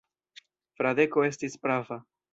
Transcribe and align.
Fradeko 0.79 1.27
estis 1.29 1.61
prava. 1.67 2.03